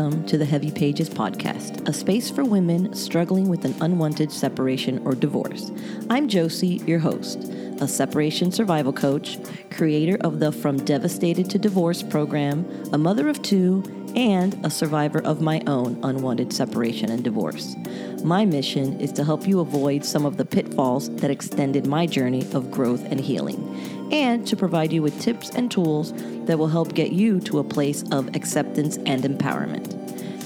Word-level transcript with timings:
welcome 0.00 0.24
to 0.24 0.38
the 0.38 0.46
Heavy 0.46 0.70
Pages 0.70 1.10
podcast, 1.10 1.86
a 1.86 1.92
space 1.92 2.30
for 2.30 2.42
women 2.42 2.94
struggling 2.94 3.50
with 3.50 3.66
an 3.66 3.74
unwanted 3.82 4.32
separation 4.32 4.98
or 5.06 5.14
divorce. 5.14 5.70
I'm 6.08 6.26
Josie, 6.26 6.80
your 6.86 7.00
host, 7.00 7.40
a 7.82 7.86
separation 7.86 8.50
survival 8.50 8.94
coach, 8.94 9.36
creator 9.70 10.16
of 10.22 10.40
the 10.40 10.52
From 10.52 10.78
Devastated 10.78 11.50
to 11.50 11.58
Divorce 11.58 12.02
program, 12.02 12.64
a 12.94 12.98
mother 12.98 13.28
of 13.28 13.42
two, 13.42 13.84
and 14.16 14.58
a 14.64 14.70
survivor 14.70 15.20
of 15.22 15.42
my 15.42 15.62
own 15.66 16.00
unwanted 16.02 16.50
separation 16.54 17.10
and 17.10 17.22
divorce. 17.22 17.76
My 18.24 18.46
mission 18.46 18.98
is 19.00 19.12
to 19.12 19.24
help 19.24 19.46
you 19.46 19.60
avoid 19.60 20.06
some 20.06 20.24
of 20.24 20.38
the 20.38 20.46
pitfalls 20.46 21.14
that 21.16 21.30
extended 21.30 21.86
my 21.86 22.06
journey 22.06 22.50
of 22.54 22.70
growth 22.70 23.04
and 23.04 23.20
healing, 23.20 23.99
and 24.12 24.46
to 24.46 24.56
provide 24.56 24.92
you 24.92 25.02
with 25.02 25.20
tips 25.20 25.50
and 25.50 25.70
tools 25.70 26.12
that 26.46 26.58
will 26.58 26.68
help 26.68 26.94
get 26.94 27.12
you 27.12 27.40
to 27.40 27.58
a 27.58 27.64
place 27.64 28.02
of 28.10 28.34
acceptance 28.34 28.96
and 29.06 29.22
empowerment. 29.22 29.96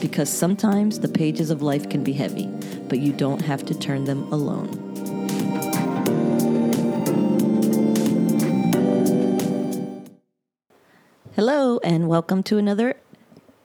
Because 0.00 0.28
sometimes 0.28 1.00
the 1.00 1.08
pages 1.08 1.50
of 1.50 1.62
life 1.62 1.88
can 1.88 2.04
be 2.04 2.12
heavy, 2.12 2.46
but 2.88 2.98
you 2.98 3.12
don't 3.12 3.40
have 3.42 3.64
to 3.66 3.74
turn 3.78 4.04
them 4.04 4.30
alone. 4.32 4.80
Hello, 11.36 11.80
and 11.82 12.06
welcome 12.06 12.42
to 12.44 12.58
another 12.58 12.96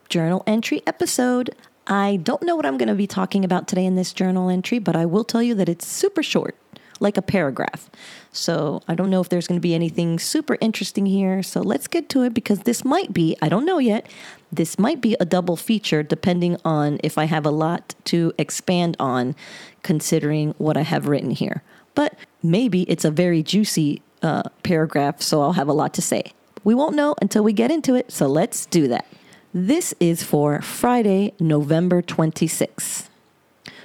journal 0.08 0.42
entry 0.46 0.82
episode. 0.86 1.54
I 1.86 2.16
don't 2.16 2.42
know 2.42 2.56
what 2.56 2.66
I'm 2.66 2.78
going 2.78 2.88
to 2.88 2.94
be 2.94 3.06
talking 3.06 3.44
about 3.44 3.68
today 3.68 3.84
in 3.84 3.94
this 3.94 4.12
journal 4.12 4.50
entry, 4.50 4.78
but 4.78 4.96
I 4.96 5.06
will 5.06 5.24
tell 5.24 5.42
you 5.42 5.54
that 5.54 5.68
it's 5.68 5.86
super 5.86 6.22
short, 6.22 6.56
like 7.00 7.16
a 7.16 7.22
paragraph. 7.22 7.90
So 8.30 8.82
I 8.86 8.94
don't 8.94 9.10
know 9.10 9.20
if 9.20 9.28
there's 9.28 9.48
going 9.48 9.58
to 9.58 9.62
be 9.62 9.74
anything 9.74 10.18
super 10.18 10.56
interesting 10.60 11.06
here. 11.06 11.42
So 11.42 11.60
let's 11.60 11.88
get 11.88 12.08
to 12.10 12.22
it 12.22 12.34
because 12.34 12.60
this 12.60 12.84
might 12.84 13.12
be, 13.12 13.36
I 13.42 13.48
don't 13.48 13.64
know 13.64 13.78
yet, 13.78 14.06
this 14.52 14.78
might 14.78 15.00
be 15.00 15.16
a 15.18 15.24
double 15.24 15.56
feature 15.56 16.02
depending 16.02 16.56
on 16.64 17.00
if 17.02 17.18
I 17.18 17.24
have 17.24 17.46
a 17.46 17.50
lot 17.50 17.94
to 18.04 18.32
expand 18.38 18.96
on 19.00 19.34
considering 19.82 20.54
what 20.58 20.76
I 20.76 20.82
have 20.82 21.08
written 21.08 21.30
here. 21.30 21.62
But 21.94 22.14
maybe 22.42 22.82
it's 22.82 23.04
a 23.04 23.10
very 23.10 23.42
juicy 23.42 24.02
uh, 24.22 24.44
paragraph, 24.62 25.22
so 25.22 25.42
I'll 25.42 25.54
have 25.54 25.68
a 25.68 25.72
lot 25.72 25.94
to 25.94 26.02
say. 26.02 26.32
We 26.62 26.74
won't 26.74 26.94
know 26.94 27.14
until 27.20 27.42
we 27.42 27.52
get 27.52 27.70
into 27.70 27.94
it, 27.94 28.12
so 28.12 28.26
let's 28.26 28.66
do 28.66 28.86
that. 28.88 29.06
This 29.52 29.94
is 29.98 30.22
for 30.22 30.60
Friday, 30.60 31.32
November 31.40 32.02
26th. 32.02 33.09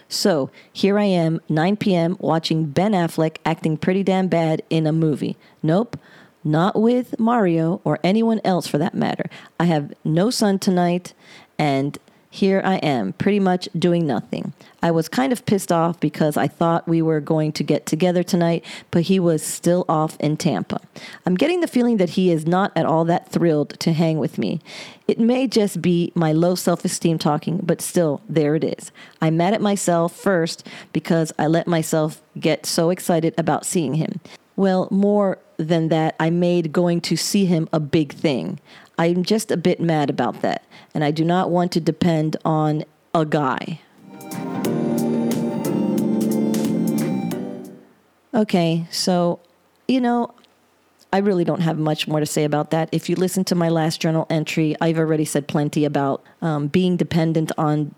So 0.08 0.50
here 0.72 1.00
I 1.00 1.06
am, 1.06 1.42
9 1.50 1.78
p.m., 1.78 2.18
watching 2.20 2.66
Ben 2.66 2.92
Affleck 2.92 3.38
acting 3.46 3.78
pretty 3.78 4.04
damn 4.04 4.28
bad 4.28 4.62
in 4.70 4.86
a 4.86 4.92
movie. 4.92 5.38
Nope, 5.64 5.98
not 6.44 6.80
with 6.80 7.20
Mario 7.20 7.82
or 7.84 8.00
anyone 8.04 8.40
else 8.44 8.68
for 8.68 8.78
that 8.78 8.94
matter. 8.94 9.30
I 9.60 9.66
have 9.66 9.94
no 10.04 10.30
son 10.30 10.60
tonight, 10.60 11.14
and 11.58 11.98
here 12.36 12.62
I 12.66 12.76
am, 12.76 13.14
pretty 13.14 13.40
much 13.40 13.70
doing 13.78 14.06
nothing. 14.06 14.54
I 14.84 14.92
was 14.92 15.08
kind 15.08 15.32
of 15.32 15.46
pissed 15.46 15.72
off 15.72 16.00
because 16.00 16.36
I 16.36 16.48
thought 16.48 16.88
we 16.88 17.02
were 17.02 17.22
going 17.22 17.54
to 17.54 17.64
get 17.64 17.86
together 17.86 18.24
tonight, 18.24 18.64
but 18.92 19.04
he 19.04 19.20
was 19.20 19.42
still 19.42 19.86
off 19.88 20.20
in 20.20 20.36
Tampa. 20.36 20.82
I'm 21.26 21.36
getting 21.36 21.62
the 21.62 21.68
feeling 21.68 21.98
that 21.98 22.12
he 22.12 22.32
is 22.32 22.46
not 22.46 22.74
at 22.76 22.86
all 22.86 23.06
that 23.06 23.30
thrilled 23.30 23.80
to 23.80 23.94
hang 23.94 24.20
with 24.20 24.38
me. 24.38 24.60
It 25.08 25.18
may 25.18 25.48
just 25.48 25.82
be 25.82 26.12
my 26.14 26.34
low 26.34 26.56
self 26.56 26.84
esteem 26.84 27.18
talking, 27.18 27.62
but 27.64 27.82
still, 27.82 28.22
there 28.28 28.54
it 28.56 28.64
is. 28.64 28.92
I'm 29.22 29.38
mad 29.38 29.54
at 29.54 29.62
myself 29.62 30.14
first 30.14 30.68
because 30.92 31.32
I 31.40 31.48
let 31.48 31.68
myself 31.68 32.22
get 32.38 32.66
so 32.66 32.90
excited 32.90 33.34
about 33.38 33.66
seeing 33.66 33.94
him. 33.94 34.20
Well, 34.58 34.88
more 34.92 35.40
than 35.58 35.90
that, 35.90 36.16
I 36.20 36.30
made 36.30 36.72
going 36.72 37.02
to 37.02 37.16
see 37.16 37.46
him 37.46 37.68
a 37.72 37.80
big 37.80 38.14
thing. 38.14 38.60
I'm 38.98 39.24
just 39.24 39.52
a 39.52 39.58
bit 39.58 39.80
mad 39.80 40.10
about 40.10 40.42
that, 40.42 40.64
and 40.94 41.04
I 41.04 41.12
do 41.12 41.26
not 41.26 41.50
want 41.50 41.72
to 41.74 41.80
depend 41.80 42.38
on 42.46 42.84
a 43.14 43.26
guy. 43.26 43.80
Okay, 48.34 48.86
so, 48.92 49.40
you 49.88 50.02
know, 50.02 50.34
I 51.14 51.20
really 51.20 51.46
don't 51.46 51.62
have 51.62 51.78
much 51.78 52.10
more 52.10 52.20
to 52.20 52.26
say 52.26 52.44
about 52.44 52.72
that. 52.72 52.90
If 52.92 53.10
you 53.10 53.16
listen 53.16 53.46
to 53.46 53.56
my 53.56 53.70
last 53.70 54.02
journal 54.02 54.28
entry, 54.30 54.76
I've 54.82 54.98
already 54.98 55.24
said 55.24 55.48
plenty 55.48 55.86
about 55.86 56.22
um, 56.42 56.68
being 56.68 56.98
dependent 56.98 57.54
on 57.58 57.96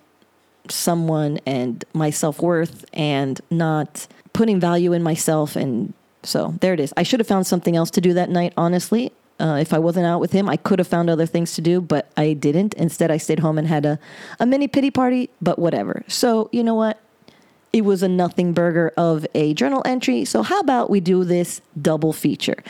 someone 0.69 1.39
and 1.45 1.83
my 1.93 2.11
self 2.11 2.41
worth 2.41 2.85
and 2.93 3.41
not 3.49 4.07
putting 4.33 4.59
value 4.59 4.93
in 4.93 5.01
myself. 5.01 5.55
And 5.55 5.93
so 6.22 6.53
there 6.61 6.73
it 6.75 6.79
is. 6.79 6.93
I 6.95 7.01
should 7.01 7.19
have 7.19 7.27
found 7.27 7.47
something 7.47 7.75
else 7.75 7.89
to 7.91 8.01
do 8.01 8.13
that 8.13 8.29
night, 8.29 8.53
honestly. 8.55 9.11
Uh, 9.39 9.57
if 9.61 9.71
I 9.73 9.79
wasn't 9.79 10.05
out 10.05 10.19
with 10.19 10.31
him, 10.31 10.49
I 10.49 10.57
could 10.57 10.79
have 10.79 10.87
found 10.87 11.09
other 11.09 11.25
things 11.25 11.53
to 11.55 11.61
do, 11.61 11.79
but 11.79 12.11
I 12.17 12.33
didn't. 12.33 12.73
Instead, 12.73 13.11
I 13.11 13.17
stayed 13.17 13.39
home 13.39 13.57
and 13.57 13.67
had 13.67 13.85
a, 13.85 13.99
a 14.39 14.45
mini 14.45 14.67
pity 14.67 14.89
party, 14.89 15.29
but 15.41 15.59
whatever. 15.59 16.03
So, 16.07 16.49
you 16.51 16.63
know 16.63 16.75
what? 16.75 16.99
It 17.71 17.81
was 17.85 18.01
a 18.01 18.07
nothing 18.07 18.53
burger 18.53 18.91
of 18.97 19.27
a 19.35 19.53
journal 19.53 19.83
entry. 19.85 20.25
So, 20.25 20.41
how 20.41 20.59
about 20.59 20.89
we 20.89 20.99
do 20.99 21.23
this 21.23 21.61
double 21.79 22.13
feature? 22.13 22.63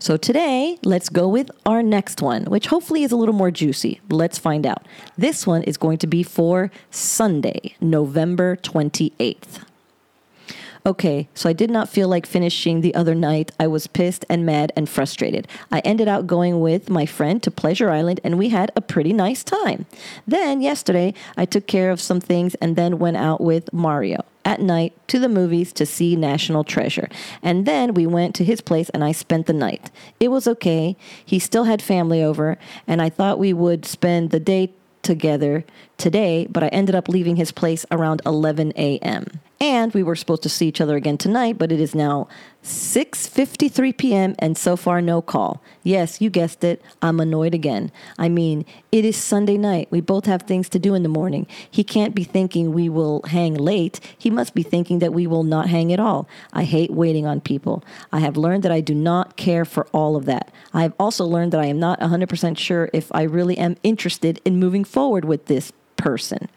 So, 0.00 0.16
today, 0.16 0.78
let's 0.82 1.08
go 1.08 1.28
with 1.28 1.48
our 1.64 1.80
next 1.80 2.20
one, 2.20 2.46
which 2.46 2.66
hopefully 2.66 3.04
is 3.04 3.12
a 3.12 3.16
little 3.16 3.34
more 3.34 3.52
juicy. 3.52 4.00
Let's 4.10 4.36
find 4.36 4.66
out. 4.66 4.84
This 5.16 5.46
one 5.46 5.62
is 5.62 5.76
going 5.76 5.98
to 5.98 6.08
be 6.08 6.24
for 6.24 6.72
Sunday, 6.90 7.76
November 7.80 8.56
28th. 8.56 9.64
Okay, 10.84 11.28
so 11.32 11.48
I 11.48 11.52
did 11.52 11.70
not 11.70 11.88
feel 11.88 12.08
like 12.08 12.26
finishing 12.26 12.80
the 12.80 12.94
other 12.96 13.14
night. 13.14 13.52
I 13.60 13.68
was 13.68 13.86
pissed 13.86 14.24
and 14.28 14.44
mad 14.44 14.72
and 14.74 14.88
frustrated. 14.88 15.46
I 15.70 15.78
ended 15.80 16.08
up 16.08 16.26
going 16.26 16.60
with 16.60 16.90
my 16.90 17.06
friend 17.06 17.40
to 17.44 17.52
Pleasure 17.52 17.88
Island 17.88 18.18
and 18.24 18.36
we 18.36 18.48
had 18.48 18.72
a 18.74 18.80
pretty 18.80 19.12
nice 19.12 19.44
time. 19.44 19.86
Then, 20.26 20.60
yesterday, 20.60 21.14
I 21.36 21.44
took 21.44 21.68
care 21.68 21.92
of 21.92 22.00
some 22.00 22.20
things 22.20 22.56
and 22.56 22.74
then 22.74 22.98
went 22.98 23.16
out 23.16 23.40
with 23.40 23.72
Mario 23.72 24.24
at 24.44 24.60
night 24.60 24.92
to 25.06 25.20
the 25.20 25.28
movies 25.28 25.72
to 25.74 25.86
see 25.86 26.16
National 26.16 26.64
Treasure. 26.64 27.08
And 27.44 27.64
then 27.64 27.94
we 27.94 28.04
went 28.04 28.34
to 28.34 28.44
his 28.44 28.60
place 28.60 28.88
and 28.90 29.04
I 29.04 29.12
spent 29.12 29.46
the 29.46 29.52
night. 29.52 29.88
It 30.18 30.32
was 30.32 30.48
okay. 30.48 30.96
He 31.24 31.38
still 31.38 31.64
had 31.64 31.80
family 31.80 32.24
over 32.24 32.58
and 32.88 33.00
I 33.00 33.08
thought 33.08 33.38
we 33.38 33.52
would 33.52 33.86
spend 33.86 34.30
the 34.30 34.40
day 34.40 34.72
together 35.02 35.64
today, 35.96 36.46
but 36.50 36.64
I 36.64 36.68
ended 36.68 36.96
up 36.96 37.08
leaving 37.08 37.36
his 37.36 37.52
place 37.52 37.86
around 37.90 38.22
11 38.26 38.72
a.m. 38.76 39.26
And 39.62 39.94
we 39.94 40.02
were 40.02 40.16
supposed 40.16 40.42
to 40.42 40.48
see 40.48 40.66
each 40.66 40.80
other 40.80 40.96
again 40.96 41.16
tonight, 41.16 41.56
but 41.56 41.70
it 41.70 41.78
is 41.78 41.94
now 41.94 42.26
6:53 42.64 43.96
p.m. 43.96 44.34
and 44.40 44.58
so 44.58 44.76
far 44.76 45.00
no 45.00 45.22
call. 45.22 45.62
Yes, 45.84 46.20
you 46.20 46.30
guessed 46.30 46.64
it. 46.64 46.82
I'm 47.00 47.20
annoyed 47.20 47.54
again. 47.54 47.92
I 48.18 48.28
mean, 48.28 48.66
it 48.90 49.04
is 49.04 49.16
Sunday 49.16 49.56
night. 49.56 49.86
We 49.92 50.00
both 50.00 50.26
have 50.26 50.42
things 50.42 50.68
to 50.70 50.80
do 50.80 50.94
in 50.94 51.04
the 51.04 51.08
morning. 51.08 51.46
He 51.70 51.84
can't 51.84 52.12
be 52.12 52.24
thinking 52.24 52.72
we 52.72 52.88
will 52.88 53.22
hang 53.28 53.54
late. 53.54 54.00
He 54.18 54.30
must 54.30 54.52
be 54.52 54.64
thinking 54.64 54.98
that 54.98 55.14
we 55.14 55.28
will 55.28 55.44
not 55.44 55.68
hang 55.68 55.92
at 55.92 56.00
all. 56.00 56.28
I 56.52 56.64
hate 56.64 56.90
waiting 56.90 57.24
on 57.24 57.40
people. 57.40 57.84
I 58.10 58.18
have 58.18 58.36
learned 58.36 58.64
that 58.64 58.72
I 58.72 58.80
do 58.80 58.96
not 58.96 59.36
care 59.36 59.64
for 59.64 59.86
all 59.92 60.16
of 60.16 60.24
that. 60.24 60.50
I 60.74 60.82
have 60.82 60.94
also 60.98 61.24
learned 61.24 61.52
that 61.52 61.60
I 61.60 61.66
am 61.66 61.78
not 61.78 62.00
100% 62.00 62.58
sure 62.58 62.90
if 62.92 63.12
I 63.14 63.22
really 63.22 63.58
am 63.58 63.76
interested 63.84 64.40
in 64.44 64.58
moving 64.58 64.82
forward 64.82 65.24
with 65.24 65.46
this 65.46 65.72
person. 66.02 66.48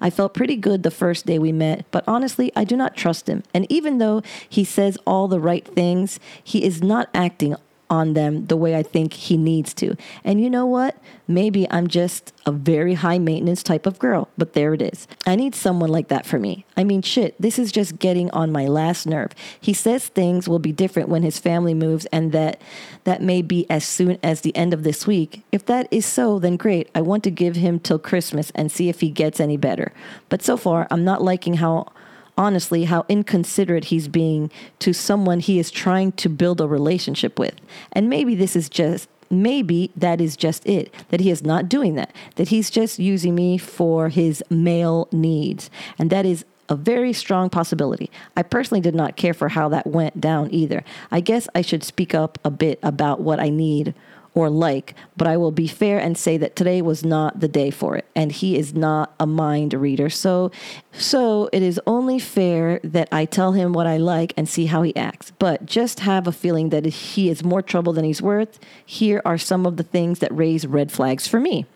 I 0.00 0.08
felt 0.08 0.32
pretty 0.32 0.56
good 0.56 0.82
the 0.82 0.90
first 0.90 1.26
day 1.26 1.38
we 1.38 1.52
met, 1.52 1.84
but 1.90 2.04
honestly, 2.08 2.50
I 2.56 2.64
do 2.64 2.74
not 2.76 2.96
trust 2.96 3.28
him. 3.28 3.42
And 3.52 3.70
even 3.70 3.98
though 3.98 4.22
he 4.48 4.64
says 4.64 4.96
all 5.06 5.28
the 5.28 5.38
right 5.38 5.66
things, 5.66 6.18
he 6.42 6.64
is 6.64 6.82
not 6.82 7.10
acting 7.12 7.54
on 7.90 8.14
them 8.14 8.46
the 8.46 8.56
way 8.56 8.76
I 8.76 8.82
think 8.82 9.12
he 9.12 9.36
needs 9.36 9.74
to. 9.74 9.96
And 10.24 10.40
you 10.40 10.50
know 10.50 10.66
what? 10.66 10.96
Maybe 11.26 11.70
I'm 11.70 11.86
just 11.86 12.32
a 12.46 12.52
very 12.52 12.94
high 12.94 13.18
maintenance 13.18 13.62
type 13.62 13.86
of 13.86 13.98
girl, 13.98 14.28
but 14.36 14.52
there 14.52 14.74
it 14.74 14.82
is. 14.82 15.08
I 15.26 15.36
need 15.36 15.54
someone 15.54 15.90
like 15.90 16.08
that 16.08 16.26
for 16.26 16.38
me. 16.38 16.66
I 16.76 16.84
mean, 16.84 17.02
shit, 17.02 17.40
this 17.40 17.58
is 17.58 17.72
just 17.72 17.98
getting 17.98 18.30
on 18.32 18.52
my 18.52 18.66
last 18.66 19.06
nerve. 19.06 19.32
He 19.60 19.72
says 19.72 20.08
things 20.08 20.48
will 20.48 20.58
be 20.58 20.72
different 20.72 21.08
when 21.08 21.22
his 21.22 21.38
family 21.38 21.74
moves 21.74 22.06
and 22.06 22.32
that 22.32 22.60
that 23.04 23.22
may 23.22 23.42
be 23.42 23.68
as 23.70 23.84
soon 23.84 24.18
as 24.22 24.40
the 24.40 24.54
end 24.56 24.74
of 24.74 24.82
this 24.82 25.06
week. 25.06 25.42
If 25.52 25.64
that 25.66 25.88
is 25.90 26.06
so, 26.06 26.38
then 26.38 26.56
great. 26.56 26.90
I 26.94 27.00
want 27.00 27.24
to 27.24 27.30
give 27.30 27.56
him 27.56 27.78
till 27.78 27.98
Christmas 27.98 28.50
and 28.54 28.70
see 28.70 28.88
if 28.88 29.00
he 29.00 29.10
gets 29.10 29.40
any 29.40 29.56
better. 29.56 29.92
But 30.28 30.42
so 30.42 30.56
far, 30.56 30.86
I'm 30.90 31.04
not 31.04 31.22
liking 31.22 31.54
how 31.54 31.92
honestly 32.36 32.84
how 32.84 33.04
inconsiderate 33.08 33.86
he's 33.86 34.08
being 34.08 34.50
to 34.80 34.92
someone 34.92 35.40
he 35.40 35.58
is 35.58 35.70
trying 35.70 36.12
to 36.12 36.28
build 36.28 36.60
a 36.60 36.68
relationship 36.68 37.38
with. 37.38 37.54
And 37.92 38.08
maybe 38.08 38.34
this 38.34 38.56
is 38.56 38.68
just 38.68 39.08
maybe 39.30 39.90
that 39.96 40.20
is 40.20 40.36
just 40.36 40.64
it 40.66 40.94
that 41.08 41.20
he 41.20 41.30
is 41.30 41.42
not 41.42 41.68
doing 41.68 41.94
that 41.94 42.14
that 42.36 42.48
he's 42.48 42.70
just 42.70 42.98
using 42.98 43.34
me 43.34 43.56
for 43.56 44.10
his 44.10 44.44
male 44.50 45.08
needs 45.10 45.70
and 45.98 46.10
that 46.10 46.26
is 46.26 46.44
a 46.68 46.76
very 46.76 47.12
strong 47.12 47.50
possibility. 47.50 48.10
I 48.36 48.42
personally 48.42 48.80
did 48.80 48.94
not 48.94 49.16
care 49.16 49.34
for 49.34 49.48
how 49.50 49.68
that 49.70 49.86
went 49.86 50.20
down 50.20 50.52
either. 50.52 50.84
I 51.10 51.20
guess 51.20 51.48
I 51.54 51.62
should 51.62 51.84
speak 51.84 52.14
up 52.14 52.38
a 52.44 52.50
bit 52.50 52.78
about 52.82 53.20
what 53.20 53.40
I 53.40 53.50
need 53.50 53.94
or 54.34 54.50
like, 54.50 54.94
but 55.16 55.28
I 55.28 55.36
will 55.36 55.52
be 55.52 55.68
fair 55.68 55.98
and 55.98 56.18
say 56.18 56.36
that 56.38 56.56
today 56.56 56.82
was 56.82 57.04
not 57.04 57.40
the 57.40 57.48
day 57.48 57.70
for 57.70 57.96
it. 57.96 58.04
And 58.16 58.32
he 58.32 58.58
is 58.58 58.74
not 58.74 59.14
a 59.18 59.26
mind 59.26 59.72
reader. 59.74 60.10
So 60.10 60.50
so 60.92 61.48
it 61.52 61.62
is 61.62 61.80
only 61.86 62.18
fair 62.18 62.80
that 62.82 63.08
I 63.12 63.24
tell 63.24 63.52
him 63.52 63.72
what 63.72 63.86
I 63.86 63.96
like 63.96 64.34
and 64.36 64.48
see 64.48 64.66
how 64.66 64.82
he 64.82 64.94
acts. 64.96 65.32
But 65.38 65.66
just 65.66 66.00
have 66.00 66.26
a 66.26 66.32
feeling 66.32 66.70
that 66.70 66.84
he 66.84 67.28
is 67.28 67.44
more 67.44 67.62
trouble 67.62 67.92
than 67.92 68.04
he's 68.04 68.22
worth. 68.22 68.58
Here 68.84 69.22
are 69.24 69.38
some 69.38 69.66
of 69.66 69.76
the 69.76 69.82
things 69.82 70.18
that 70.18 70.36
raise 70.36 70.66
red 70.66 70.90
flags 70.90 71.28
for 71.28 71.38
me. 71.38 71.66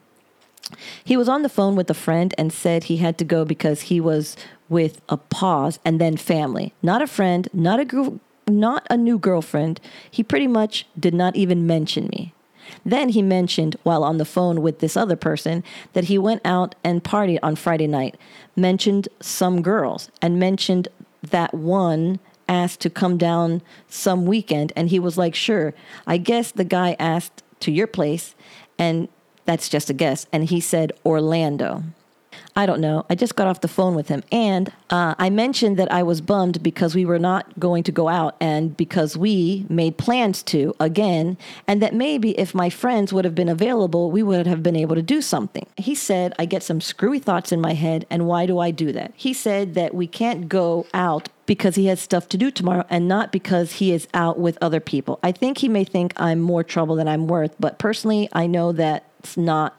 He 1.03 1.17
was 1.17 1.29
on 1.29 1.43
the 1.43 1.49
phone 1.49 1.77
with 1.77 1.89
a 1.89 1.95
friend 1.95 2.35
and 2.37 2.53
said 2.53 2.85
he 2.85 2.99
had 2.99 3.17
to 3.19 3.25
go 3.25 3.45
because 3.45 3.83
he 3.83 4.01
was 4.01 4.37
with 4.69 5.01
a 5.09 5.17
pause 5.17 5.79
and 5.85 6.01
then 6.01 6.17
family. 6.17 6.75
Not 6.83 7.01
a 7.01 7.07
friend, 7.07 7.49
not 7.53 7.81
a 7.81 7.85
group, 7.85 8.21
not 8.47 8.87
a 8.91 8.97
new 8.97 9.19
girlfriend. 9.19 9.81
He 10.11 10.23
pretty 10.23 10.47
much 10.47 10.87
did 10.99 11.15
not 11.15 11.37
even 11.37 11.67
mention 11.67 12.09
me. 12.09 12.35
Then 12.85 13.11
he 13.11 13.23
mentioned, 13.23 13.77
while 13.83 14.05
on 14.05 14.19
the 14.19 14.25
phone 14.25 14.63
with 14.63 14.79
this 14.81 14.97
other 14.97 15.17
person, 15.17 15.65
that 15.93 16.05
he 16.05 16.19
went 16.19 16.43
out 16.45 16.75
and 16.85 17.05
partied 17.05 17.39
on 17.43 17.57
Friday 17.57 17.87
night, 17.87 18.17
mentioned 18.57 19.09
some 19.21 19.63
girls, 19.63 20.11
and 20.21 20.39
mentioned 20.39 20.89
that 21.23 21.55
one 21.55 22.19
asked 22.49 22.81
to 22.81 22.91
come 22.91 23.19
down 23.19 23.63
some 23.89 24.25
weekend. 24.27 24.73
And 24.75 24.89
he 24.89 24.99
was 24.99 25.19
like, 25.19 25.35
sure. 25.35 25.75
I 26.07 26.17
guess 26.17 26.51
the 26.53 26.65
guy 26.65 26.97
asked 26.99 27.43
to 27.61 27.71
your 27.71 27.87
place, 27.87 28.35
and 28.79 29.09
that's 29.45 29.69
just 29.69 29.91
a 29.91 29.95
guess. 29.95 30.27
And 30.33 30.45
he 30.45 30.61
said 30.61 30.93
Orlando. 31.05 31.83
I 32.59 32.67
don't 32.67 32.81
know. 32.81 33.07
I 33.09 33.15
just 33.15 33.37
got 33.37 33.47
off 33.47 33.61
the 33.61 33.69
phone 33.69 33.95
with 33.95 34.09
him. 34.09 34.25
And 34.33 34.73
uh, 34.91 35.15
I 35.17 35.31
mentioned 35.31 35.77
that 35.77 35.93
I 35.93 36.03
was 36.03 36.21
bummed 36.21 36.61
because 36.61 36.93
we 36.93 37.05
were 37.05 37.21
not 37.21 37.61
going 37.61 37.85
to 37.85 37.93
go 37.93 38.09
out 38.09 38.35
and 38.41 38.77
because 38.77 39.17
we 39.17 39.65
made 39.69 39.97
plans 39.97 40.43
to 40.45 40.75
again. 40.81 41.39
And 41.69 41.81
that 41.81 41.95
maybe 41.95 42.37
if 42.37 42.57
my 42.57 42.69
friends 42.69 43.13
would 43.13 43.25
have 43.25 43.37
been 43.37 43.49
available, 43.49 44.11
we 44.11 44.25
would 44.25 44.49
have 44.49 44.61
been 44.61 44.75
able 44.75 44.97
to 44.97 45.03
do 45.03 45.23
something. 45.23 45.69
He 45.77 45.95
said, 45.95 46.35
I 46.37 46.47
get 46.47 46.65
some 46.65 46.81
screwy 46.81 47.21
thoughts 47.21 47.53
in 47.53 47.61
my 47.61 47.75
head. 47.75 48.07
And 48.11 48.27
why 48.27 48.45
do 48.45 48.59
I 48.59 48.73
do 48.73 48.91
that? 48.91 49.13
He 49.15 49.33
said 49.33 49.75
that 49.75 49.95
we 49.95 50.09
can't 50.09 50.49
go 50.49 50.85
out 50.93 51.29
because 51.47 51.77
he 51.77 51.87
has 51.87 52.01
stuff 52.01 52.29
to 52.31 52.37
do 52.37 52.51
tomorrow 52.51 52.85
and 52.91 53.07
not 53.07 53.31
because 53.31 53.75
he 53.75 53.93
is 53.93 54.09
out 54.15 54.37
with 54.37 54.59
other 54.61 54.81
people. 54.81 55.21
I 55.23 55.31
think 55.31 55.59
he 55.59 55.69
may 55.69 55.85
think 55.85 56.13
I'm 56.17 56.41
more 56.41 56.65
trouble 56.65 56.97
than 56.97 57.07
I'm 57.07 57.29
worth, 57.29 57.55
but 57.61 57.79
personally, 57.79 58.29
I 58.33 58.49
know 58.49 58.73
that's 58.73 59.37
not 59.37 59.78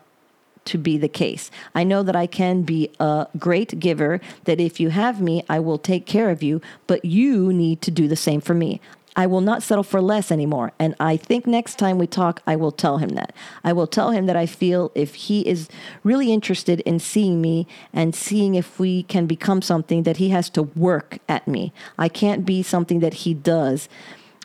to 0.70 0.78
be 0.78 0.98
the 0.98 1.08
case. 1.08 1.52
I 1.76 1.84
know 1.84 2.04
that 2.04 2.16
I 2.16 2.28
can 2.28 2.62
be 2.62 2.90
a 3.00 3.28
great 3.38 3.80
giver, 3.80 4.22
that 4.46 4.60
if 4.60 4.80
you 4.80 4.90
have 4.90 5.20
me, 5.22 5.44
I 5.50 5.60
will 5.60 5.78
take 5.78 6.06
care 6.06 6.30
of 6.30 6.42
you, 6.44 6.62
but 6.88 7.04
you 7.04 7.52
need 7.52 7.82
to 7.82 7.92
do 7.92 8.08
the 8.08 8.16
same 8.16 8.42
for 8.42 8.54
me. 8.54 8.80
I 9.16 9.26
will 9.26 9.42
not 9.42 9.64
settle 9.64 9.84
for 9.84 10.02
less 10.02 10.32
anymore. 10.32 10.72
And 10.80 10.96
I 11.00 11.18
think 11.18 11.46
next 11.46 11.80
time 11.80 11.98
we 11.98 12.08
talk, 12.08 12.42
I 12.46 12.56
will 12.56 12.72
tell 12.72 13.00
him 13.00 13.10
that. 13.10 13.34
I 13.64 13.74
will 13.74 13.88
tell 13.88 14.12
him 14.12 14.28
that 14.28 14.38
I 14.38 14.46
feel 14.46 14.92
if 14.96 15.16
he 15.16 15.42
is 15.48 15.68
really 16.04 16.32
interested 16.32 16.80
in 16.82 17.00
seeing 17.00 17.42
me 17.42 17.68
and 17.92 18.16
seeing 18.16 18.56
if 18.56 18.80
we 18.80 19.04
can 19.04 19.26
become 19.26 19.62
something, 19.62 20.04
that 20.04 20.18
he 20.18 20.30
has 20.30 20.50
to 20.52 20.64
work 20.64 21.18
at 21.28 21.48
me. 21.48 21.74
I 21.98 22.08
can't 22.08 22.46
be 22.46 22.64
something 22.64 23.00
that 23.00 23.16
he 23.26 23.34
does 23.34 23.90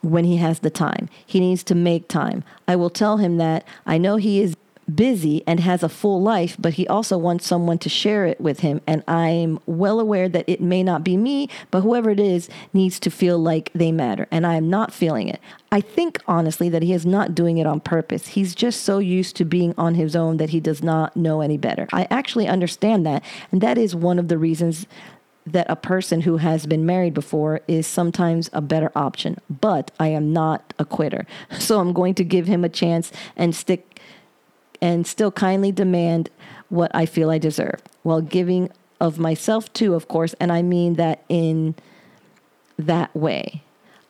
when 0.03 0.25
he 0.25 0.39
has 0.39 0.61
the 0.61 0.71
time. 0.71 1.09
He 1.25 1.41
needs 1.41 1.63
to 1.65 1.75
make 1.75 2.09
time. 2.09 2.43
I 2.67 2.75
will 2.77 2.91
tell 2.91 3.19
him 3.19 3.37
that 3.37 3.67
I 3.87 3.99
know 3.99 4.17
he 4.17 4.41
is 4.41 4.57
busy 4.93 5.43
and 5.47 5.61
has 5.61 5.83
a 5.83 5.89
full 5.89 6.23
life, 6.23 6.57
but 6.59 6.75
he 6.75 6.87
also 6.89 7.17
wants 7.19 7.47
someone 7.47 7.79
to 7.79 7.89
share 7.89 8.27
it 8.27 8.41
with 8.41 8.61
him. 8.61 8.81
And 8.87 9.03
I'm 9.09 9.59
well 9.67 10.01
aware 10.01 10.29
that 10.29 10.45
it 10.49 10.61
may 10.61 10.83
not 10.83 11.05
be 11.05 11.17
me, 11.17 11.49
but 11.71 11.83
whoever 11.83 12.11
it 12.11 12.21
is 12.21 12.49
needs 12.73 12.99
to 13.01 13.11
feel 13.11 13.39
like 13.39 13.71
they 13.75 13.93
matter. 13.93 14.27
And 14.31 14.47
I 14.47 14.55
am 14.57 14.69
not 14.69 14.93
feeling 14.93 15.29
it. 15.29 15.41
I 15.73 15.81
think 15.81 16.21
honestly 16.27 16.69
that 16.69 16.83
he 16.83 16.93
is 16.93 17.05
not 17.05 17.35
doing 17.35 17.59
it 17.59 17.67
on 17.67 17.81
purpose. 17.81 18.29
He's 18.29 18.55
just 18.55 18.83
so 18.83 18.99
used 18.99 19.37
to 19.37 19.45
being 19.45 19.75
on 19.77 19.95
his 19.95 20.15
own 20.15 20.37
that 20.37 20.51
he 20.51 20.61
does 20.61 20.83
not 20.83 21.17
know 21.17 21.41
any 21.41 21.57
better. 21.57 21.89
I 21.93 22.07
actually 22.11 22.47
understand 22.47 23.05
that. 23.07 23.25
And 23.51 23.61
that 23.61 23.79
is 23.79 23.95
one 23.95 24.19
of 24.19 24.29
the 24.29 24.39
reasons 24.39 24.87
that 25.47 25.67
a 25.69 25.77
person 25.77 26.23
who 26.23 26.39
has 26.39 26.67
been 26.67 26.87
married 26.87 27.13
before 27.13 27.61
is 27.69 27.87
sometimes 27.87 28.49
a 28.53 28.61
better 28.61 28.91
option. 28.97 29.37
But 29.51 29.91
I 30.01 30.09
am 30.09 30.33
not 30.33 30.73
a 30.79 30.85
quitter. 30.85 31.27
So 31.59 31.81
I'm 31.81 31.93
going 31.95 32.15
to 32.17 32.25
give 32.25 32.47
him 32.47 32.63
a 32.63 32.69
chance 32.69 33.11
and 33.37 33.55
stick 33.55 34.01
and 34.85 35.07
still 35.07 35.33
kindly 35.33 35.73
demand 35.73 36.29
what 36.69 36.91
I 36.95 37.07
feel 37.07 37.31
I 37.31 37.39
deserve 37.39 37.81
while 38.03 38.21
giving 38.21 38.71
of 39.01 39.19
myself 39.19 39.73
too, 39.73 39.95
of 39.95 40.09
course. 40.09 40.35
And 40.35 40.53
I 40.53 40.61
mean 40.61 40.97
that 40.97 41.25
in 41.31 41.75
that 42.79 43.17
way. 43.17 43.63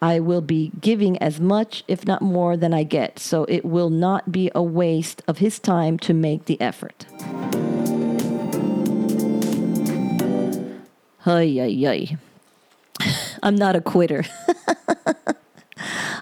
I 0.02 0.18
will 0.18 0.40
be 0.40 0.72
giving 0.80 1.16
as 1.18 1.38
much, 1.38 1.84
if 1.86 2.04
not 2.08 2.22
more, 2.22 2.56
than 2.56 2.74
I 2.74 2.82
get. 2.82 3.20
So 3.20 3.44
it 3.44 3.64
will 3.64 3.88
not 3.88 4.32
be 4.32 4.50
a 4.52 4.64
waste 4.64 5.22
of 5.28 5.38
his 5.38 5.60
time 5.60 5.96
to 6.00 6.12
make 6.12 6.46
the 6.46 6.60
effort. 6.60 7.06
Ay, 11.24 11.60
ay, 11.60 11.86
ay. 11.86 12.18
I'm 13.44 13.54
not 13.54 13.76
a 13.76 13.80
quitter. 13.80 14.24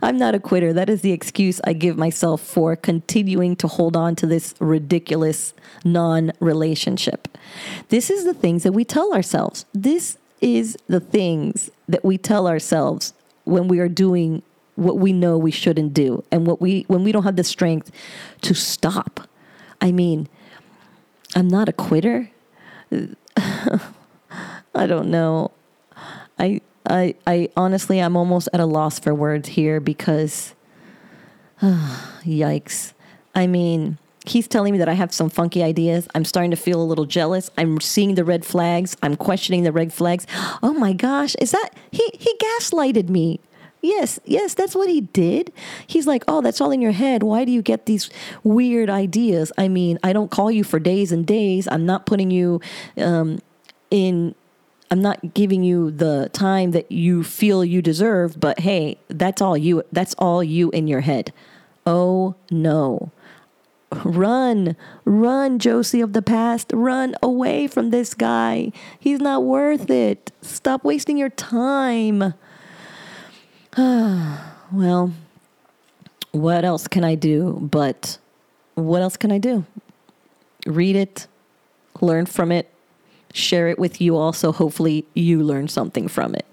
I'm 0.03 0.19
not 0.19 0.35
a 0.35 0.41
quitter. 0.41 0.73
That 0.73 0.91
is 0.91 1.03
the 1.03 1.13
excuse 1.13 1.61
I 1.63 1.75
give 1.75 1.97
myself 1.97 2.41
for 2.41 2.75
continuing 2.75 3.55
to 3.57 3.69
hold 3.69 3.97
on 3.97 4.17
to 4.17 4.27
this 4.27 4.55
ridiculous 4.59 5.55
non 5.85 6.33
relationship. 6.41 7.29
This 7.89 8.11
is 8.11 8.25
the 8.25 8.35
things 8.35 8.65
that 8.65 8.73
we 8.73 8.85
tell 8.85 9.15
ourselves. 9.15 9.65
This 9.73 10.19
is 10.41 10.77
the 10.89 10.99
things 10.99 11.71
that 11.89 12.05
we 12.05 12.19
tell 12.19 12.49
ourselves 12.49 13.15
when 13.45 13.69
we 13.69 13.79
are 13.79 13.89
doing 13.89 14.43
what 14.75 14.99
we 14.99 15.13
know 15.13 15.39
we 15.39 15.53
shouldn't 15.53 15.95
do 15.95 16.25
and 16.33 16.47
what 16.47 16.61
we 16.61 16.85
when 16.89 17.05
we 17.05 17.13
don't 17.13 17.25
have 17.25 17.37
the 17.37 17.45
strength 17.45 17.93
to 18.41 18.55
stop. 18.55 19.29
I 19.81 19.93
mean, 19.93 20.29
I'm 21.37 21.49
not 21.49 21.69
a 21.69 21.73
quitter. 21.73 22.29
I 24.75 24.87
don't 24.87 25.11
know. 25.11 25.53
I 26.39 26.61
I, 26.87 27.15
I 27.27 27.49
honestly, 27.57 28.01
I'm 28.01 28.17
almost 28.17 28.49
at 28.53 28.61
a 28.61 28.67
loss 28.67 28.99
for 28.99 29.15
words 29.15 29.51
here 29.51 29.81
because, 29.81 30.55
yikes. 31.63 32.93
I 33.35 33.47
mean, 33.47 33.99
he's 34.27 34.49
telling 34.49 34.73
me 34.73 34.79
that 34.79 34.89
I 34.89 34.95
have 34.95 35.13
some 35.13 35.31
funky 35.31 35.63
ideas. 35.63 36.09
I'm 36.15 36.25
starting 36.25 36.51
to 36.51 36.57
feel 36.57 36.81
a 36.81 36.85
little 36.85 37.05
jealous. 37.05 37.51
I'm 37.57 37.81
seeing 37.81 38.15
the 38.15 38.25
red 38.25 38.45
flags. 38.45 38.97
I'm 39.03 39.17
questioning 39.17 39.63
the 39.63 39.73
red 39.73 39.93
flags. 39.93 40.27
Oh 40.65 40.75
my 40.75 40.93
gosh, 40.93 41.35
is 41.37 41.51
that 41.51 41.71
he? 41.91 42.09
He 42.15 42.37
gaslighted 42.37 43.09
me. 43.09 43.41
Yes, 43.81 44.21
yes, 44.25 44.55
that's 44.55 44.77
what 44.77 44.89
he 44.89 45.01
did. 45.01 45.53
He's 45.89 46.07
like, 46.07 46.23
oh, 46.29 46.41
that's 46.41 46.61
all 46.61 46.71
in 46.71 46.81
your 46.81 46.93
head. 46.93 47.25
Why 47.25 47.45
do 47.45 47.51
you 47.51 47.63
get 47.63 47.87
these 47.87 48.11
weird 48.45 48.89
ideas? 48.89 49.51
I 49.59 49.67
mean, 49.67 49.99
I 50.05 50.13
don't 50.13 50.31
call 50.31 50.53
you 50.53 50.63
for 50.63 50.79
days 50.79 51.11
and 51.11 51.27
days. 51.27 51.67
I'm 51.69 51.85
not 51.85 52.07
putting 52.07 52.31
you 52.31 52.61
um, 52.97 53.41
in 53.91 54.37
I'm 54.93 55.01
not 55.01 55.33
giving 55.33 55.63
you 55.63 55.91
the 55.91 56.29
time 56.35 56.73
that 56.73 56.93
you 56.93 57.25
feel 57.25 57.65
you 57.65 57.81
deserve, 57.81 58.39
but 58.39 58.61
hey, 58.61 58.99
that's 59.09 59.41
all 59.41 59.57
you 59.57 59.85
that's 59.91 60.15
all 60.19 60.45
you 60.45 60.71
in 60.73 60.87
your 60.87 61.01
head. 61.01 61.33
Oh 61.87 62.35
no. 62.51 63.11
Run, 64.05 64.77
run, 65.07 65.59
Josie 65.59 66.03
of 66.03 66.13
the 66.13 66.21
past. 66.21 66.73
Run 66.75 67.15
away 67.23 67.69
from 67.69 67.89
this 67.89 68.13
guy. 68.13 68.71
He's 69.01 69.19
not 69.19 69.45
worth 69.45 69.89
it. 69.89 70.31
Stop 70.43 70.85
wasting 70.85 71.17
your 71.17 71.31
time. 71.31 72.35
well, 73.79 75.15
what 76.33 76.67
else 76.67 76.87
can 76.87 77.03
I 77.03 77.15
do? 77.15 77.59
But 77.63 78.19
what 78.75 79.01
else 79.01 79.17
can 79.17 79.33
I 79.33 79.39
do? 79.39 79.65
Read 80.67 80.97
it, 80.97 81.27
learn 82.03 82.27
from 82.27 82.53
it, 82.53 82.72
share 83.33 83.69
it 83.69 83.79
with 83.79 84.01
you 84.01 84.17
all 84.17 84.33
so 84.33 84.53
hopefully 84.53 85.07
you 85.15 85.43
learn 85.43 85.69
something 85.69 86.09
from 86.09 86.35
it. 86.35 86.47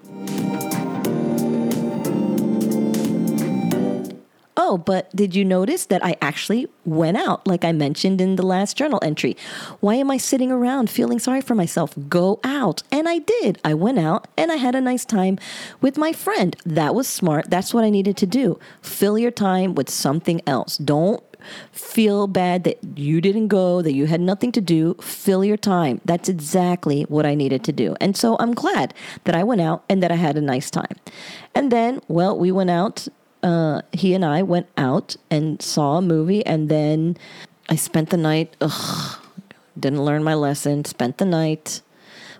Oh, 4.62 4.78
but 4.78 5.10
did 5.16 5.34
you 5.34 5.44
notice 5.44 5.86
that 5.86 6.04
I 6.04 6.16
actually 6.22 6.68
went 6.84 7.16
out, 7.16 7.44
like 7.44 7.64
I 7.64 7.72
mentioned 7.72 8.20
in 8.20 8.36
the 8.36 8.46
last 8.46 8.76
journal 8.76 9.00
entry? 9.02 9.36
Why 9.80 9.94
am 9.94 10.12
I 10.12 10.16
sitting 10.16 10.52
around 10.52 10.90
feeling 10.90 11.18
sorry 11.18 11.40
for 11.40 11.56
myself? 11.56 11.92
Go 12.08 12.38
out. 12.44 12.84
And 12.92 13.08
I 13.08 13.18
did. 13.18 13.58
I 13.64 13.74
went 13.74 13.98
out 13.98 14.28
and 14.36 14.52
I 14.52 14.56
had 14.56 14.76
a 14.76 14.80
nice 14.80 15.04
time 15.04 15.38
with 15.80 15.98
my 15.98 16.12
friend. 16.12 16.54
That 16.64 16.94
was 16.94 17.08
smart. 17.08 17.50
That's 17.50 17.74
what 17.74 17.82
I 17.82 17.90
needed 17.90 18.16
to 18.18 18.26
do. 18.26 18.60
Fill 18.80 19.18
your 19.18 19.32
time 19.32 19.74
with 19.74 19.90
something 19.90 20.40
else. 20.46 20.76
Don't 20.78 21.24
feel 21.72 22.26
bad 22.26 22.64
that 22.64 22.78
you 22.96 23.20
didn't 23.20 23.48
go, 23.48 23.82
that 23.82 23.92
you 23.92 24.06
had 24.06 24.20
nothing 24.20 24.52
to 24.52 24.60
do, 24.60 24.94
fill 25.00 25.44
your 25.44 25.56
time. 25.56 26.00
That's 26.04 26.28
exactly 26.28 27.02
what 27.04 27.26
I 27.26 27.34
needed 27.34 27.64
to 27.64 27.72
do. 27.72 27.96
And 28.00 28.16
so 28.16 28.36
I'm 28.38 28.54
glad 28.54 28.94
that 29.24 29.34
I 29.34 29.44
went 29.44 29.60
out 29.60 29.84
and 29.88 30.02
that 30.02 30.12
I 30.12 30.16
had 30.16 30.36
a 30.36 30.40
nice 30.40 30.70
time. 30.70 30.96
And 31.54 31.70
then, 31.70 32.00
well, 32.08 32.38
we 32.38 32.52
went 32.52 32.70
out. 32.70 33.08
Uh, 33.42 33.80
he 33.92 34.12
and 34.12 34.24
I 34.24 34.42
went 34.42 34.68
out 34.76 35.16
and 35.30 35.62
saw 35.62 35.96
a 35.96 36.02
movie, 36.02 36.44
and 36.44 36.68
then 36.68 37.16
I 37.70 37.76
spent 37.76 38.10
the 38.10 38.18
night. 38.18 38.54
Ugh, 38.60 39.18
didn't 39.78 40.04
learn 40.04 40.22
my 40.22 40.34
lesson. 40.34 40.84
Spent 40.84 41.16
the 41.16 41.24
night 41.24 41.80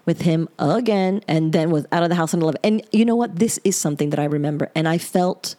with 0.04 0.22
him 0.22 0.46
again, 0.58 1.22
and 1.26 1.54
then 1.54 1.70
was 1.70 1.86
out 1.90 2.02
of 2.02 2.10
the 2.10 2.16
house 2.16 2.34
at 2.34 2.40
eleven. 2.40 2.60
And 2.62 2.86
you 2.92 3.06
know 3.06 3.16
what? 3.16 3.36
This 3.36 3.58
is 3.64 3.76
something 3.76 4.10
that 4.10 4.18
I 4.18 4.24
remember, 4.24 4.70
and 4.74 4.86
I 4.86 4.98
felt 4.98 5.54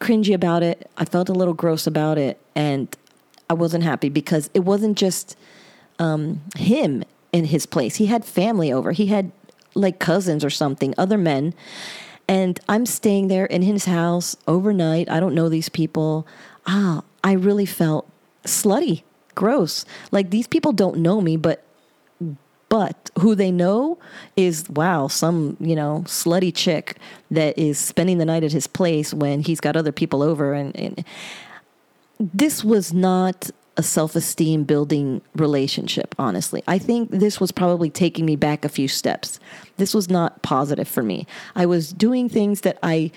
cringy 0.00 0.34
about 0.34 0.62
it. 0.62 0.90
I 0.96 1.04
felt 1.04 1.28
a 1.28 1.32
little 1.32 1.54
gross 1.54 1.86
about 1.86 2.18
it, 2.18 2.38
and 2.54 2.94
I 3.48 3.54
wasn't 3.54 3.84
happy 3.84 4.08
because 4.08 4.50
it 4.54 4.60
wasn't 4.60 4.96
just 4.96 5.36
um, 5.98 6.40
him 6.56 7.04
in 7.32 7.46
his 7.46 7.66
place. 7.66 7.96
He 7.96 8.06
had 8.06 8.24
family 8.24 8.72
over. 8.72 8.92
He 8.92 9.06
had 9.06 9.30
like 9.74 9.98
cousins 9.98 10.44
or 10.44 10.50
something, 10.50 10.94
other 10.98 11.18
men. 11.18 11.54
And 12.26 12.60
I'm 12.68 12.86
staying 12.86 13.28
there 13.28 13.46
in 13.46 13.62
his 13.62 13.86
house 13.86 14.36
overnight. 14.46 15.10
I 15.10 15.20
don't 15.20 15.34
know 15.34 15.48
these 15.48 15.68
people. 15.68 16.26
Ah, 16.66 17.02
I 17.24 17.32
really 17.32 17.66
felt 17.66 18.08
slutty, 18.44 19.02
gross. 19.34 19.84
Like 20.10 20.30
these 20.30 20.46
people 20.46 20.72
don't 20.72 20.98
know 20.98 21.20
me, 21.20 21.36
but 21.36 21.64
but 22.70 23.10
who 23.18 23.34
they 23.34 23.50
know 23.50 23.98
is 24.36 24.66
wow, 24.70 25.08
some, 25.08 25.58
you 25.60 25.76
know, 25.76 26.04
slutty 26.06 26.54
chick 26.54 26.96
that 27.30 27.58
is 27.58 27.78
spending 27.78 28.16
the 28.16 28.24
night 28.24 28.44
at 28.44 28.52
his 28.52 28.66
place 28.66 29.12
when 29.12 29.42
he's 29.42 29.60
got 29.60 29.76
other 29.76 29.92
people 29.92 30.22
over 30.22 30.54
and, 30.54 30.74
and 30.76 31.04
this 32.18 32.64
was 32.64 32.92
not 32.92 33.50
a 33.76 33.82
self 33.82 34.14
esteem 34.14 34.64
building 34.64 35.20
relationship, 35.34 36.14
honestly. 36.18 36.62
I 36.68 36.78
think 36.78 37.10
this 37.10 37.40
was 37.40 37.50
probably 37.50 37.90
taking 37.90 38.24
me 38.24 38.36
back 38.36 38.64
a 38.64 38.68
few 38.68 38.88
steps. 38.88 39.40
This 39.76 39.92
was 39.92 40.08
not 40.08 40.42
positive 40.42 40.86
for 40.86 41.02
me. 41.02 41.26
I 41.56 41.66
was 41.66 41.92
doing 41.92 42.28
things 42.28 42.60
that 42.60 42.78
I 42.82 43.10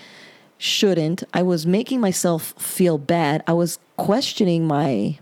shouldn't. 0.57 1.23
I 1.33 1.43
was 1.43 1.65
making 1.67 1.99
myself 1.99 2.53
feel 2.57 2.97
bad. 2.97 3.43
I 3.45 3.53
was 3.53 3.77
questioning 3.97 4.65
my 4.65 5.19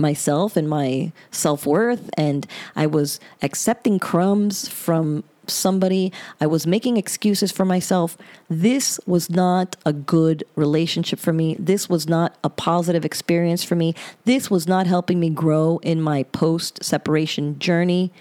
myself 0.00 0.56
and 0.56 0.68
my 0.68 1.12
self-worth 1.30 2.10
and 2.16 2.46
I 2.74 2.86
was 2.86 3.20
accepting 3.42 3.98
crumbs 3.98 4.68
from 4.68 5.24
somebody. 5.46 6.12
I 6.40 6.46
was 6.46 6.66
making 6.66 6.96
excuses 6.96 7.52
for 7.52 7.64
myself. 7.64 8.16
This 8.48 9.00
was 9.06 9.30
not 9.30 9.76
a 9.84 9.92
good 9.92 10.44
relationship 10.54 11.18
for 11.18 11.32
me. 11.32 11.56
This 11.58 11.88
was 11.88 12.08
not 12.08 12.36
a 12.42 12.50
positive 12.50 13.04
experience 13.04 13.64
for 13.64 13.74
me. 13.74 13.94
This 14.24 14.50
was 14.50 14.66
not 14.66 14.86
helping 14.86 15.20
me 15.20 15.30
grow 15.30 15.78
in 15.82 16.00
my 16.00 16.22
post 16.24 16.82
separation 16.84 17.58
journey. 17.58 18.12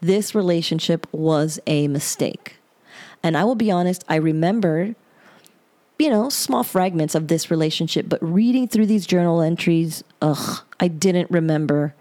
This 0.00 0.34
relationship 0.34 1.06
was 1.12 1.58
a 1.66 1.88
mistake. 1.88 2.56
And 3.22 3.36
I 3.36 3.44
will 3.44 3.54
be 3.54 3.70
honest, 3.70 4.04
I 4.08 4.16
remembered 4.16 4.96
you 5.98 6.10
know, 6.10 6.28
small 6.28 6.64
fragments 6.64 7.14
of 7.14 7.28
this 7.28 7.50
relationship, 7.50 8.08
but 8.08 8.22
reading 8.22 8.66
through 8.66 8.86
these 8.86 9.06
journal 9.06 9.40
entries, 9.40 10.02
ugh, 10.20 10.62
I 10.80 10.88
didn't 10.88 11.30
remember 11.30 11.94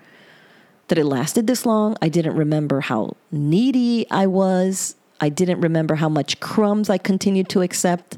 that 0.87 0.97
it 0.97 1.05
lasted 1.05 1.47
this 1.47 1.65
long. 1.65 1.95
I 2.01 2.09
didn't 2.09 2.35
remember 2.35 2.81
how 2.81 3.15
needy 3.31 4.09
I 4.09 4.27
was. 4.27 4.95
I 5.21 5.29
didn't 5.29 5.61
remember 5.61 5.95
how 5.95 6.09
much 6.09 6.39
crumbs 6.39 6.89
I 6.89 6.97
continued 6.97 7.49
to 7.49 7.61
accept. 7.61 8.17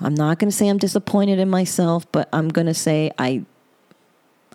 I'm 0.00 0.14
not 0.14 0.38
going 0.38 0.50
to 0.50 0.56
say 0.56 0.68
I'm 0.68 0.78
disappointed 0.78 1.38
in 1.38 1.50
myself, 1.50 2.10
but 2.12 2.28
I'm 2.32 2.48
going 2.48 2.68
to 2.68 2.74
say 2.74 3.10
I 3.18 3.44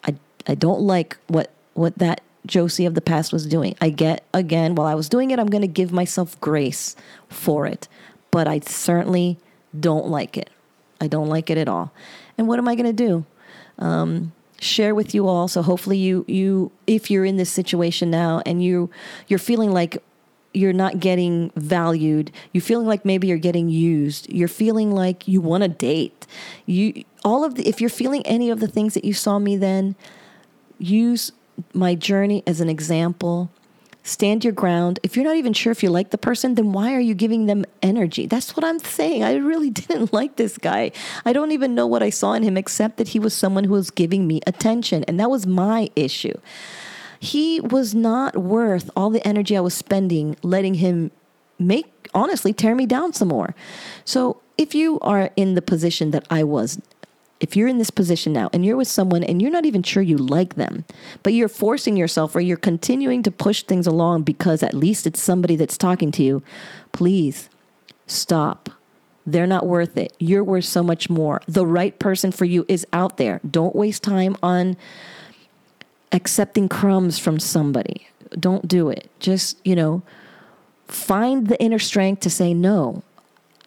I 0.06 0.16
I 0.48 0.56
don't 0.56 0.82
like 0.82 1.18
what 1.28 1.52
what 1.74 1.98
that 1.98 2.22
Josie 2.46 2.86
of 2.86 2.96
the 2.96 3.02
past 3.02 3.34
was 3.34 3.46
doing. 3.46 3.76
I 3.82 3.90
get 3.90 4.24
again 4.34 4.76
while 4.76 4.88
I 4.88 4.96
was 4.96 5.10
doing 5.10 5.32
it, 5.32 5.40
I'm 5.40 5.48
going 5.48 5.62
to 5.62 5.68
give 5.68 5.92
myself 5.92 6.40
grace 6.40 6.96
for 7.28 7.68
it 7.68 7.88
but 8.34 8.48
I 8.48 8.62
certainly 8.62 9.38
don't 9.80 10.08
like 10.08 10.38
it. 10.38 10.50
I 11.00 11.06
don't 11.08 11.28
like 11.28 11.52
it 11.52 11.58
at 11.60 11.70
all. 11.70 11.94
And 12.36 12.48
what 12.48 12.58
am 12.58 12.68
I 12.68 12.74
going 12.74 12.88
to 12.88 12.92
do? 12.92 13.26
Um, 13.78 14.34
share 14.60 14.96
with 14.96 15.14
you 15.14 15.28
all. 15.28 15.48
So 15.48 15.62
hopefully 15.62 15.98
you 15.98 16.26
you 16.28 16.72
if 16.88 17.12
you're 17.12 17.26
in 17.26 17.38
this 17.38 17.52
situation 17.52 18.10
now 18.10 18.42
and 18.46 18.64
you 18.64 18.90
you're 19.28 19.38
feeling 19.38 19.72
like 19.72 20.02
you're 20.52 20.74
not 20.74 21.00
getting 21.00 21.52
valued, 21.56 22.32
you're 22.54 22.62
feeling 22.62 22.88
like 22.88 23.06
maybe 23.06 23.28
you're 23.28 23.38
getting 23.38 23.70
used, 23.70 24.32
you're 24.32 24.48
feeling 24.48 24.92
like 24.92 25.28
you 25.28 25.40
want 25.40 25.62
to 25.62 25.70
date. 25.70 26.26
You 26.66 27.04
all 27.24 27.44
of 27.44 27.54
the 27.54 27.68
if 27.68 27.80
you're 27.80 27.90
feeling 27.90 28.26
any 28.26 28.50
of 28.50 28.60
the 28.60 28.68
things 28.68 28.96
that 28.96 29.06
you 29.06 29.14
saw 29.14 29.38
me 29.38 29.58
then, 29.58 29.96
use 30.80 31.32
my 31.72 31.94
journey 31.94 32.42
as 32.48 32.62
an 32.62 32.70
example 32.70 33.52
stand 34.04 34.44
your 34.44 34.54
ground. 34.54 35.00
If 35.02 35.16
you're 35.16 35.26
not 35.26 35.38
even 35.38 35.54
sure 35.54 35.72
if 35.72 35.82
you 35.82 35.90
like 35.90 36.12
the 36.12 36.18
person, 36.18 36.56
then 36.56 36.74
why 36.74 36.94
are 36.94 37.00
you 37.00 37.16
giving 37.16 37.46
them 37.46 37.66
energy? 37.82 38.28
That's 38.28 38.56
what 38.56 38.64
I'm 38.64 38.80
saying. 38.80 39.24
I 39.24 39.36
really 39.36 39.70
didn't 39.82 40.14
like 40.14 40.36
this 40.36 40.58
guy. 40.58 40.92
I 41.26 41.34
don't 41.34 41.52
even 41.52 41.74
know 41.74 41.88
what 41.88 42.04
I 42.04 42.10
saw 42.10 42.34
in 42.34 42.44
him 42.44 42.58
except 42.58 42.98
that 42.98 43.10
he 43.10 43.20
was 43.20 43.34
someone 43.34 43.64
who 43.64 43.74
was 43.74 43.90
giving 43.90 44.28
me 44.28 44.42
attention. 44.46 45.04
And 45.06 45.20
that 45.20 45.30
was 45.30 45.48
my 45.48 45.90
issue. 45.96 46.34
He 47.20 47.62
was 47.62 47.96
not 47.96 48.36
worth 48.36 48.90
all 48.98 49.10
the 49.10 49.26
energy 49.26 49.56
I 49.56 49.62
was 49.62 49.74
spending 49.74 50.36
letting 50.44 50.76
him 50.76 51.12
make, 51.58 52.10
honestly, 52.14 52.52
tear 52.52 52.76
me 52.76 52.86
down 52.86 53.14
some 53.14 53.30
more. 53.30 53.56
So 54.04 54.42
if 54.58 54.76
you 54.76 55.00
are 55.00 55.32
in 55.38 55.56
the 55.56 55.62
position 55.62 56.12
that 56.12 56.28
I 56.30 56.44
was 56.44 56.82
if 57.44 57.58
you're 57.58 57.68
in 57.68 57.78
this 57.78 57.90
position 57.90 58.32
now 58.32 58.50
and 58.54 58.66
you're 58.66 58.78
with 58.78 58.88
someone 58.88 59.22
and 59.22 59.42
you're 59.42 59.52
not 59.52 59.66
even 59.66 59.84
sure 59.84 60.02
you 60.02 60.16
like 60.16 60.56
them, 60.56 60.86
but 61.24 61.34
you're 61.34 61.50
forcing 61.50 61.98
yourself 61.98 62.34
or 62.38 62.40
you're 62.40 62.56
continuing 62.56 63.22
to 63.22 63.30
push 63.30 63.64
things 63.64 63.86
along 63.86 64.24
because 64.24 64.64
at 64.64 64.74
least 64.74 65.06
it's 65.06 65.22
somebody 65.22 65.58
that's 65.58 65.78
talking 65.78 66.10
to 66.10 66.24
you, 66.24 66.42
please 66.94 67.50
stop. 68.08 68.70
They're 69.26 69.46
not 69.46 69.68
worth 69.68 69.98
it. 69.98 70.14
You're 70.20 70.44
worth 70.44 70.64
so 70.64 70.82
much 70.84 71.10
more. 71.10 71.42
The 71.46 71.66
right 71.66 72.00
person 72.00 72.32
for 72.32 72.46
you 72.46 72.66
is 72.70 72.88
out 72.94 73.18
there. 73.18 73.42
Don't 73.50 73.76
waste 73.76 74.04
time 74.04 74.38
on 74.42 74.78
accepting 76.14 76.70
crumbs 76.70 77.20
from 77.20 77.40
somebody. 77.40 78.08
Don't 78.40 78.70
do 78.70 78.88
it. 78.88 79.10
Just, 79.20 79.58
you 79.66 79.76
know, 79.76 80.02
find 80.88 81.48
the 81.48 81.62
inner 81.62 81.80
strength 81.80 82.22
to 82.22 82.30
say 82.30 82.54
no. 82.54 83.04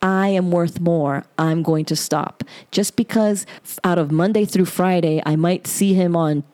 I 0.03 0.29
am 0.29 0.50
worth 0.50 0.81
more, 0.81 1.25
I'm 1.38 1.62
going 1.62 1.85
to 1.87 1.97
stop. 1.97 2.45
Just 2.71 2.97
because 2.97 3.47
out 3.85 3.99
of 3.99 4.11
Monday 4.11 4.45
through 4.45 4.67
Friday, 4.67 5.23
I 5.25 5.37
might 5.37 5.67
see 5.67 5.95
him 5.95 6.15
on 6.15 6.45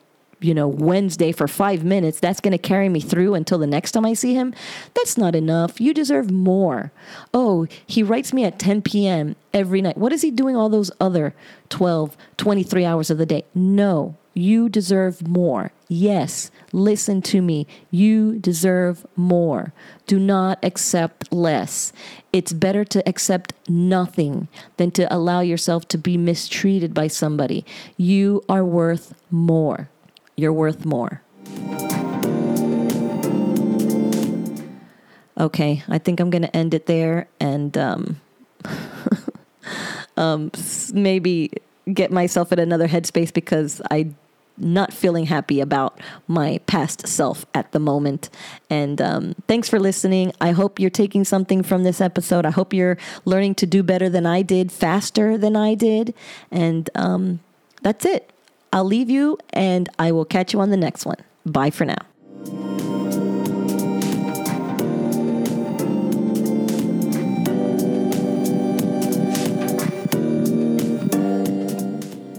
you 0.42 0.54
know, 0.54 0.68
Wednesday 0.68 1.32
for 1.32 1.48
five 1.48 1.84
minutes, 1.84 2.20
that's 2.20 2.40
going 2.40 2.52
to 2.52 2.58
carry 2.58 2.88
me 2.88 3.00
through 3.00 3.34
until 3.34 3.58
the 3.58 3.66
next 3.66 3.92
time 3.92 4.04
I 4.04 4.14
see 4.14 4.34
him. 4.34 4.54
That's 4.94 5.16
not 5.16 5.34
enough. 5.34 5.80
You 5.80 5.94
deserve 5.94 6.30
more. 6.30 6.92
Oh, 7.32 7.66
he 7.86 8.02
writes 8.02 8.32
me 8.32 8.44
at 8.44 8.58
10 8.58 8.82
p.m. 8.82 9.36
every 9.52 9.80
night. 9.80 9.96
What 9.96 10.12
is 10.12 10.22
he 10.22 10.30
doing 10.30 10.56
all 10.56 10.68
those 10.68 10.90
other 11.00 11.34
12, 11.68 12.16
23 12.36 12.84
hours 12.84 13.10
of 13.10 13.18
the 13.18 13.26
day? 13.26 13.44
No, 13.54 14.16
you 14.34 14.68
deserve 14.68 15.26
more. 15.26 15.72
Yes, 15.88 16.50
listen 16.72 17.20
to 17.22 17.42
me. 17.42 17.66
You 17.90 18.38
deserve 18.38 19.06
more. 19.14 19.72
Do 20.06 20.18
not 20.18 20.58
accept 20.62 21.32
less. 21.32 21.92
It's 22.32 22.54
better 22.54 22.84
to 22.84 23.06
accept 23.06 23.52
nothing 23.68 24.48
than 24.78 24.90
to 24.92 25.14
allow 25.14 25.40
yourself 25.40 25.86
to 25.88 25.98
be 25.98 26.16
mistreated 26.16 26.94
by 26.94 27.08
somebody. 27.08 27.64
You 27.98 28.42
are 28.48 28.64
worth 28.64 29.14
more. 29.30 29.90
You're 30.36 30.52
worth 30.52 30.84
more. 30.84 31.22
Okay, 35.38 35.82
I 35.88 35.98
think 35.98 36.20
I'm 36.20 36.30
going 36.30 36.42
to 36.42 36.56
end 36.56 36.74
it 36.74 36.86
there 36.86 37.26
and 37.40 37.76
um, 37.76 38.20
um, 40.16 40.50
maybe 40.92 41.50
get 41.92 42.12
myself 42.12 42.52
in 42.52 42.58
another 42.58 42.86
headspace 42.86 43.32
because 43.32 43.80
I'm 43.90 44.16
not 44.58 44.92
feeling 44.92 45.26
happy 45.26 45.60
about 45.60 45.98
my 46.28 46.60
past 46.66 47.06
self 47.08 47.46
at 47.54 47.72
the 47.72 47.78
moment. 47.78 48.30
And 48.70 49.00
um, 49.00 49.34
thanks 49.48 49.68
for 49.68 49.80
listening. 49.80 50.32
I 50.40 50.52
hope 50.52 50.78
you're 50.78 50.90
taking 50.90 51.24
something 51.24 51.62
from 51.62 51.84
this 51.84 52.00
episode. 52.00 52.46
I 52.46 52.50
hope 52.50 52.72
you're 52.72 52.98
learning 53.24 53.56
to 53.56 53.66
do 53.66 53.82
better 53.82 54.08
than 54.08 54.26
I 54.26 54.42
did, 54.42 54.70
faster 54.70 55.38
than 55.38 55.56
I 55.56 55.74
did. 55.74 56.14
And 56.50 56.88
um, 56.94 57.40
that's 57.82 58.04
it. 58.04 58.31
I'll 58.72 58.84
leave 58.84 59.10
you 59.10 59.38
and 59.50 59.88
I 59.98 60.12
will 60.12 60.24
catch 60.24 60.52
you 60.52 60.60
on 60.60 60.70
the 60.70 60.76
next 60.76 61.04
one. 61.04 61.18
Bye 61.44 61.70
for 61.70 61.84
now. 61.84 62.06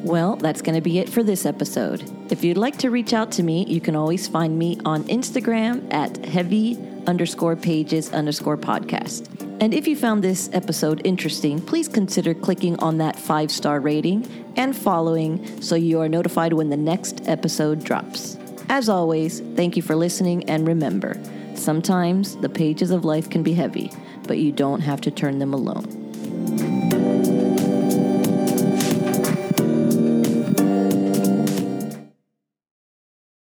Well, 0.04 0.36
that's 0.36 0.62
going 0.62 0.76
to 0.76 0.82
be 0.82 1.00
it 1.00 1.10
for 1.10 1.24
this 1.24 1.46
episode. 1.46 2.04
If 2.30 2.44
you'd 2.44 2.58
like 2.58 2.78
to 2.80 2.92
reach 2.92 3.14
out 3.14 3.32
to 3.32 3.44
me, 3.44 3.66
you 3.66 3.82
can 3.82 3.96
always 3.96 4.28
find 4.28 4.60
me 4.60 4.78
on 4.86 5.04
Instagram 5.06 5.92
at 5.92 6.24
heavy 6.26 6.78
underscore 7.08 7.56
pages 7.56 8.12
underscore 8.12 8.58
podcast. 8.58 9.43
And 9.64 9.74
if 9.74 9.88
you 9.88 9.96
found 9.96 10.22
this 10.22 10.50
episode 10.52 11.00
interesting, 11.06 11.62
please 11.62 11.88
consider 11.88 12.34
clicking 12.34 12.78
on 12.80 12.98
that 12.98 13.18
five 13.18 13.50
star 13.50 13.80
rating 13.80 14.28
and 14.58 14.76
following 14.76 15.62
so 15.62 15.76
you 15.76 16.02
are 16.02 16.10
notified 16.10 16.52
when 16.52 16.70
the 16.70 16.76
next 16.76 17.26
episode 17.30 17.82
drops. 17.82 18.38
As 18.68 18.90
always, 18.90 19.40
thank 19.56 19.78
you 19.78 19.82
for 19.82 19.96
listening, 19.96 20.50
and 20.50 20.68
remember 20.68 21.18
sometimes 21.56 22.36
the 22.36 22.50
pages 22.50 22.92
of 22.92 23.06
life 23.06 23.30
can 23.30 23.42
be 23.42 23.54
heavy, 23.54 23.90
but 24.28 24.38
you 24.38 24.52
don't 24.52 24.82
have 24.82 25.00
to 25.00 25.12
turn 25.12 25.40
them 25.40 25.54
alone. 25.54 26.03